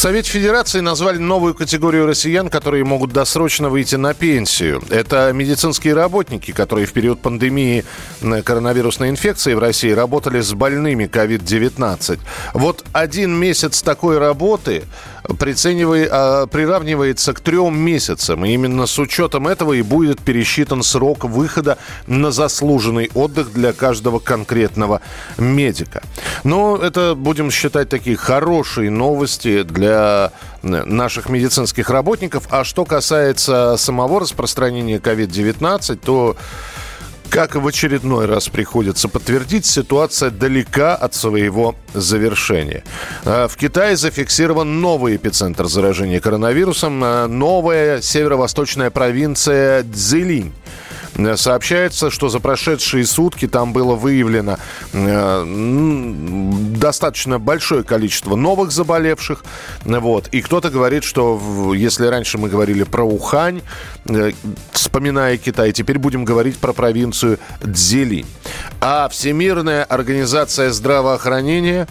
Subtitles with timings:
[0.00, 4.82] Совете Федерации назвали новую категорию россиян, которые могут досрочно выйти на пенсию.
[4.88, 7.84] Это медицинские работники, которые в период пандемии
[8.22, 12.18] коронавирусной инфекции в России работали с больными COVID-19.
[12.54, 14.84] Вот один месяц такой работы
[15.34, 18.44] приравнивается к трем месяцам.
[18.44, 24.18] И именно с учетом этого и будет пересчитан срок выхода на заслуженный отдых для каждого
[24.18, 25.00] конкретного
[25.38, 26.02] медика.
[26.44, 32.46] Но это, будем считать, такие хорошие новости для наших медицинских работников.
[32.50, 36.36] А что касается самого распространения COVID-19, то
[37.30, 42.82] как в очередной раз приходится подтвердить, ситуация далека от своего завершения.
[43.24, 50.52] А, в Китае зафиксирован новый эпицентр заражения коронавирусом, а, новая северо-восточная провинция Цзилинь.
[51.36, 54.58] Сообщается, что за прошедшие сутки там было выявлено
[54.92, 55.44] э,
[56.76, 59.44] достаточно большое количество новых заболевших.
[59.84, 60.28] Вот.
[60.28, 63.62] И кто-то говорит, что если раньше мы говорили про Ухань,
[64.08, 64.32] э,
[64.72, 68.24] вспоминая Китай, теперь будем говорить про провинцию Дзели.
[68.80, 71.88] А Всемирная организация здравоохранения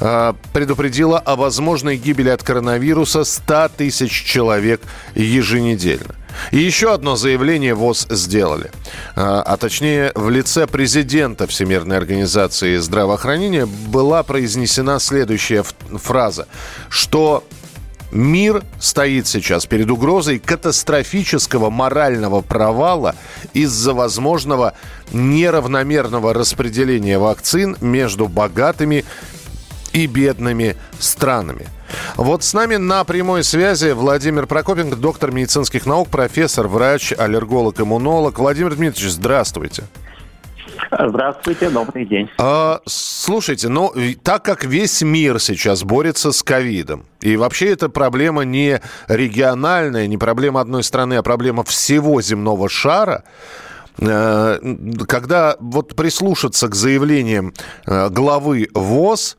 [0.00, 4.80] э, предупредила о возможной гибели от коронавируса 100 тысяч человек
[5.14, 6.14] еженедельно.
[6.50, 8.70] И еще одно заявление ВОЗ сделали.
[9.16, 15.64] А, а точнее, в лице президента Всемирной организации здравоохранения была произнесена следующая
[16.02, 16.46] фраза,
[16.88, 17.44] что
[18.10, 23.14] Мир стоит сейчас перед угрозой катастрофического морального провала
[23.52, 24.72] из-за возможного
[25.12, 29.04] неравномерного распределения вакцин между богатыми
[29.92, 31.66] и бедными странами.
[32.16, 38.38] Вот с нами на прямой связи Владимир Прокопенко, доктор медицинских наук, профессор, врач, аллерголог, иммунолог.
[38.38, 39.84] Владимир Дмитриевич, здравствуйте.
[40.90, 42.30] Здравствуйте, добрый день.
[42.38, 48.42] А, слушайте, ну, так как весь мир сейчас борется с ковидом, и вообще эта проблема
[48.42, 53.24] не региональная, не проблема одной страны, а проблема всего земного шара,
[53.98, 54.58] э,
[55.06, 57.52] когда вот прислушаться к заявлениям
[57.86, 59.36] э, главы ВОЗ,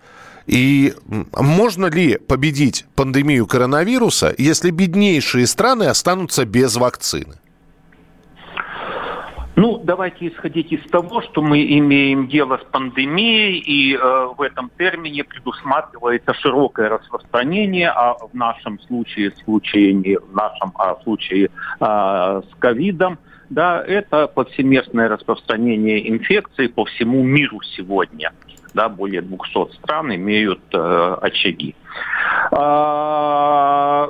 [0.49, 0.93] и
[1.37, 7.35] можно ли победить пандемию коронавируса, если беднейшие страны останутся без вакцины?
[9.55, 14.71] Ну, давайте исходить из того, что мы имеем дело с пандемией, и э, в этом
[14.77, 21.49] термине предусматривается широкое распространение, а в нашем случае, случае не в нашем, а случае
[21.79, 28.31] э, с ковидом, да, это повсеместное распространение инфекции по всему миру сегодня
[28.73, 31.75] да, более 200 стран имеют э, очаги.
[32.51, 34.07] А,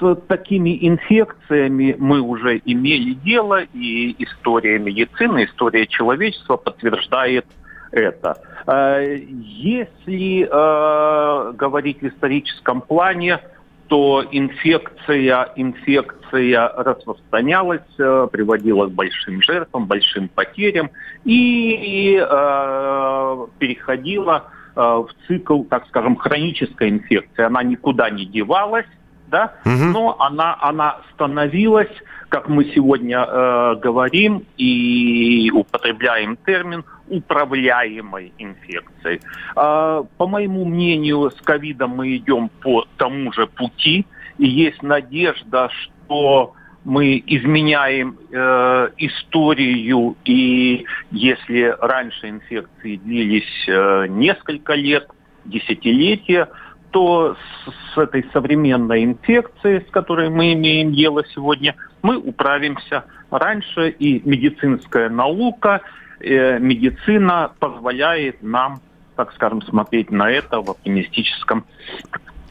[0.00, 7.46] с такими инфекциями мы уже имели дело, и история медицины, история человечества подтверждает
[7.90, 8.36] это.
[8.66, 13.40] А, если э, говорить в историческом плане,
[13.88, 20.90] то инфекция, инфекция распространялась, э, приводила к большим жертвам, большим потерям
[21.24, 24.44] и э, переходила
[24.76, 27.42] э, в цикл, так скажем, хронической инфекции.
[27.42, 28.86] Она никуда не девалась,
[29.28, 29.84] да, угу.
[29.84, 31.92] но она, она становилась,
[32.28, 39.20] как мы сегодня э, говорим и употребляем термин, управляемой инфекцией.
[39.56, 44.06] Э, по моему мнению, с ковидом мы идем по тому же пути,
[44.38, 46.54] и есть надежда, что
[46.84, 55.08] мы изменяем э, историю, и если раньше инфекции длились э, несколько лет,
[55.44, 56.48] десятилетия,
[56.90, 63.90] то с, с этой современной инфекцией, с которой мы имеем дело сегодня, мы управимся раньше,
[63.90, 65.82] и медицинская наука,
[66.20, 68.80] медицина позволяет нам,
[69.16, 71.64] так скажем, смотреть на это в оптимистическом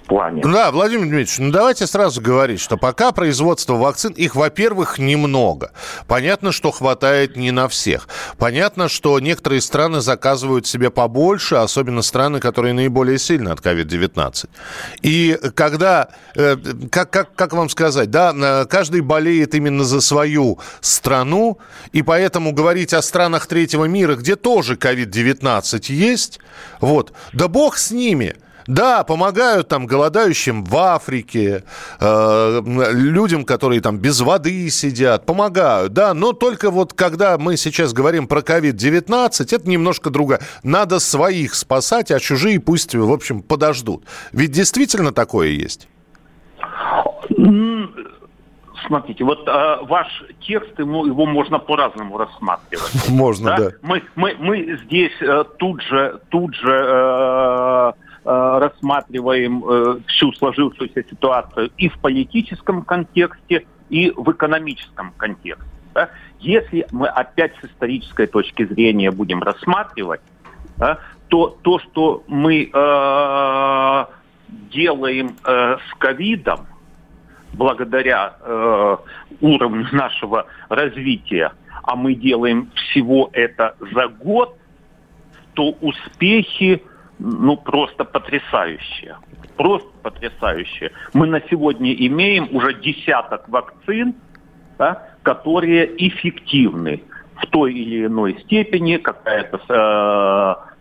[0.07, 0.41] плане.
[0.41, 5.71] Да, Владимир Дмитриевич, ну давайте сразу говорить, что пока производство вакцин, их, во-первых, немного.
[6.07, 8.07] Понятно, что хватает не на всех.
[8.37, 14.49] Понятно, что некоторые страны заказывают себе побольше, особенно страны, которые наиболее сильны от COVID-19.
[15.03, 16.57] И когда, э,
[16.91, 21.59] как, как, как вам сказать, да, э, каждый болеет именно за свою страну,
[21.91, 26.39] и поэтому говорить о странах третьего мира, где тоже COVID-19 есть,
[26.79, 28.35] вот, да бог с ними–
[28.67, 31.63] Да, помогают там голодающим в Африке,
[31.99, 32.61] э,
[32.91, 38.27] людям, которые там без воды сидят, помогают, да, но только вот когда мы сейчас говорим
[38.27, 40.41] про COVID-19, это немножко другое.
[40.63, 44.03] Надо своих спасать, а чужие пусть, в общем, подождут.
[44.33, 45.87] Ведь действительно такое есть?
[48.85, 50.07] Смотрите, вот э, ваш
[50.41, 53.09] текст, ему, его можно по-разному рассматривать.
[53.09, 53.57] Можно, да.
[53.57, 53.69] да.
[53.81, 57.91] Мы, мы, мы здесь э, тут же, тут же э,
[58.67, 65.65] рассматриваем э, всю сложившуюся ситуацию и в политическом контексте, и в экономическом контексте.
[65.93, 66.09] Да?
[66.39, 70.21] Если мы опять с исторической точки зрения будем рассматривать,
[70.77, 74.05] да, то то, что мы э,
[74.71, 76.67] делаем э, с ковидом,
[77.53, 78.97] благодаря э,
[79.41, 81.51] уровню нашего развития,
[81.83, 84.57] а мы делаем всего это за год,
[85.53, 86.83] то успехи
[87.19, 89.17] ну просто потрясающие.
[89.55, 90.91] Просто потрясающие.
[91.13, 94.15] Мы на сегодня имеем уже десяток вакцин,
[94.77, 97.03] да, которые эффективны
[97.35, 98.97] в той или иной степени.
[98.97, 99.59] Какая-то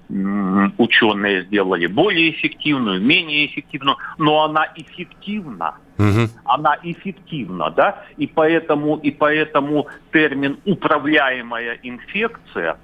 [0.09, 5.77] э, ученые сделали более эффективную, менее эффективную, но она эффективна.
[5.99, 6.29] Угу.
[6.45, 12.77] Она эффективна, да, и поэтому, и поэтому термин «управляемая инфекция»,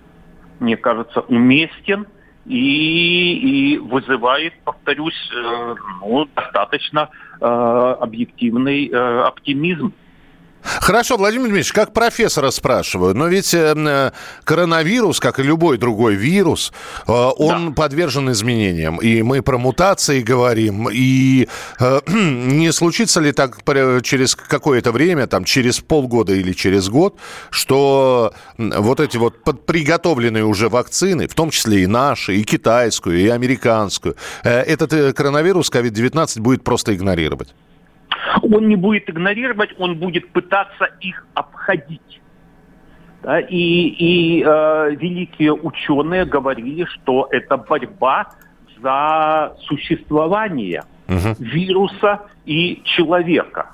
[0.60, 2.06] мне кажется, уместен
[2.46, 7.08] и, и вызывает, повторюсь, э, ну, достаточно
[7.40, 9.92] э, объективный э, оптимизм.
[10.62, 14.10] Хорошо, Владимир Дмитриевич, как профессора спрашиваю, но ведь э, э,
[14.44, 16.72] коронавирус, как и любой другой вирус,
[17.06, 17.74] э, он да.
[17.74, 18.98] подвержен изменениям.
[18.98, 20.88] И мы про мутации говорим.
[20.92, 21.48] И
[21.80, 23.58] э, не случится ли так
[24.02, 27.16] через какое-то время, там, через полгода или через год,
[27.50, 33.28] что вот эти вот приготовленные уже вакцины, в том числе и наши, и китайскую, и
[33.28, 37.48] американскую, этот коронавирус COVID-19 будет просто игнорировать?
[38.42, 42.20] Он не будет игнорировать, он будет пытаться их обходить.
[43.22, 48.30] Да, и и э, великие ученые говорили, что это борьба
[48.82, 51.36] за существование угу.
[51.38, 53.70] вируса и человека.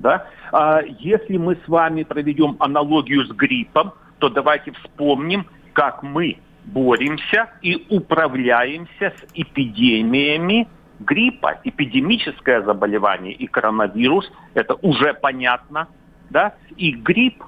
[0.00, 0.26] Да?
[0.52, 7.50] А если мы с вами проведем аналогию с гриппом, то давайте вспомним, как мы боремся
[7.62, 10.68] и управляемся с эпидемиями
[11.00, 15.88] гриппа, эпидемическое заболевание и коронавирус, это уже понятно,
[16.30, 17.44] да, и грипп,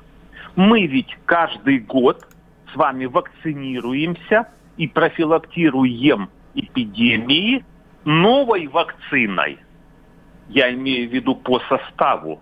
[0.55, 2.27] мы ведь каждый год
[2.73, 7.65] с вами вакцинируемся и профилактируем эпидемии
[8.05, 9.59] новой вакциной.
[10.49, 12.41] Я имею в виду по составу.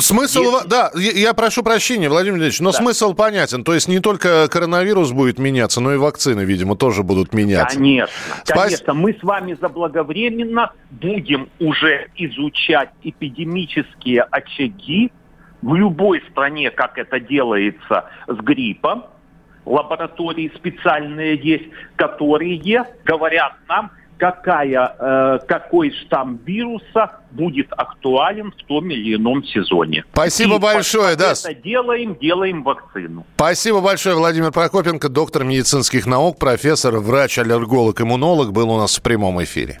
[0.00, 0.68] Смысл, Если...
[0.68, 2.78] да, я прошу прощения, Владимир Владимирович, но да.
[2.78, 3.64] смысл понятен.
[3.64, 7.76] То есть не только коронавирус будет меняться, но и вакцины, видимо, тоже будут меняться.
[7.76, 8.14] Конечно,
[8.44, 8.64] Спас...
[8.64, 8.94] конечно.
[8.94, 15.12] Мы с вами заблаговременно будем уже изучать эпидемические очаги
[15.62, 19.04] в любой стране, как это делается с гриппом.
[19.66, 23.90] Лаборатории специальные есть, которые говорят нам,
[24.20, 30.04] какая, э, какой штамм вируса будет актуален в том или ином сезоне.
[30.12, 31.32] Спасибо и большое, да.
[31.32, 33.26] Это делаем, делаем вакцину.
[33.36, 39.02] Спасибо большое, Владимир Прокопенко, доктор медицинских наук, профессор, врач, аллерголог, иммунолог, был у нас в
[39.02, 39.80] прямом эфире.